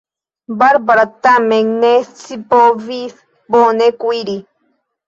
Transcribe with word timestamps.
Barbara 0.61 1.03
tamen 1.27 1.69
ne 1.83 1.93
scipovis 2.15 3.17
bone 3.55 3.93
kuiri. 4.03 4.43